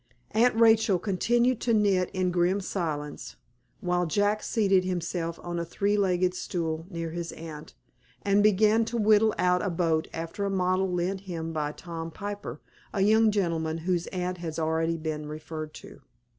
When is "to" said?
1.61-1.75, 8.85-8.97, 15.75-16.01